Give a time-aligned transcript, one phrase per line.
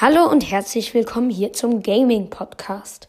[0.00, 3.06] Hallo und herzlich willkommen hier zum Gaming Podcast.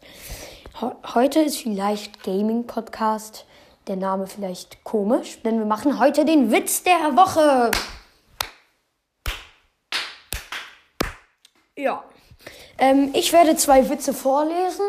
[1.14, 3.46] Heute ist vielleicht Gaming Podcast
[3.86, 7.70] der Name vielleicht komisch, denn wir machen heute den Witz der Woche.
[11.78, 12.04] Ja,
[12.76, 14.84] ähm, ich werde zwei Witze vorlesen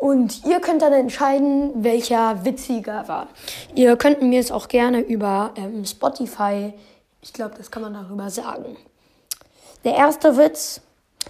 [0.00, 3.28] und ihr könnt dann entscheiden, welcher witziger war.
[3.74, 6.74] Ihr könnt mir es auch gerne über ähm, Spotify,
[7.22, 8.76] ich glaube, das kann man darüber sagen.
[9.84, 10.82] Der erste Witz.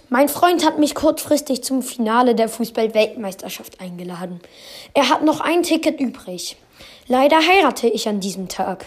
[0.09, 4.39] Mein Freund hat mich kurzfristig zum Finale der Fußball-Weltmeisterschaft eingeladen.
[4.93, 6.57] Er hat noch ein Ticket übrig.
[7.07, 8.85] Leider heirate ich an diesem Tag.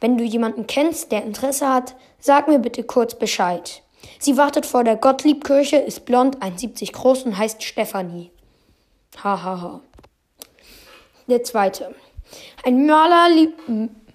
[0.00, 3.82] Wenn du jemanden kennst, der Interesse hat, sag mir bitte kurz Bescheid.
[4.18, 8.30] Sie wartet vor der Gottliebkirche, ist blond, 1,70 groß und heißt Stefanie.
[9.22, 9.44] Hahaha.
[9.44, 9.80] Ha, ha.
[11.28, 11.94] Der zweite.
[12.64, 13.48] Ein Maler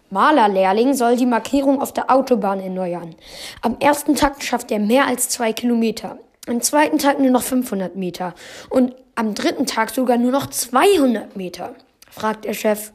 [0.09, 3.15] Malerlehrling soll die Markierung auf der Autobahn erneuern.
[3.61, 6.19] Am ersten Tag schafft er mehr als zwei Kilometer.
[6.47, 8.33] Am zweiten Tag nur noch 500 Meter.
[8.69, 11.73] Und am dritten Tag sogar nur noch 200 Meter.
[12.11, 12.91] fragt der Chef.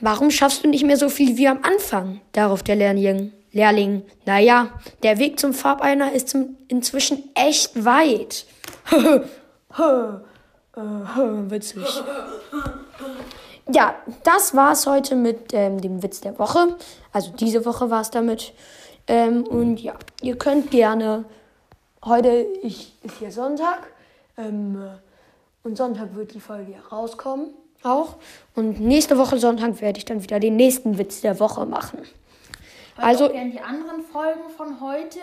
[0.00, 2.20] Warum schaffst du nicht mehr so viel wie am Anfang?
[2.32, 3.32] Darauf der Lehrling.
[3.52, 4.02] Lehrling.
[4.26, 4.68] Naja,
[5.02, 8.46] der Weg zum Farbeiner ist inzwischen echt weit.
[11.50, 11.84] Witzig.
[13.72, 13.94] Ja,
[14.24, 16.76] das war's heute mit ähm, dem Witz der Woche.
[17.12, 18.52] Also diese Woche war es damit.
[19.06, 21.24] Ähm, und ja, ihr könnt gerne.
[22.08, 23.86] Heute ich, ist hier Sonntag.
[24.38, 24.82] Ähm,
[25.62, 27.48] und Sonntag wird die Folge rauskommen.
[27.82, 28.16] Auch.
[28.54, 31.98] Und nächste Woche Sonntag werde ich dann wieder den nächsten Witz der Woche machen.
[32.96, 35.18] Also gerne die anderen Folgen von heute,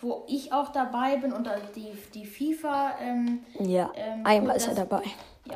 [0.00, 2.94] wo ich auch dabei bin und die, die FIFA.
[3.00, 5.02] Ähm, ja, ähm, einmal ist er dabei.
[5.46, 5.54] Ja.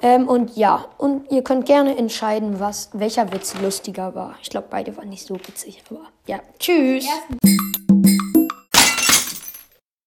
[0.00, 4.36] Ähm, und ja, und ihr könnt gerne entscheiden, was, welcher Witz lustiger war.
[4.42, 6.40] Ich glaube, beide waren nicht so witzig, aber ja.
[6.58, 7.06] Tschüss.